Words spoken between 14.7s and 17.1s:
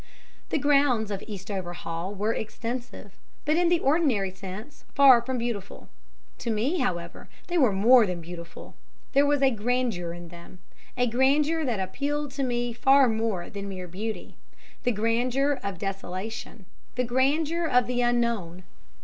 the grandeur of desolation, the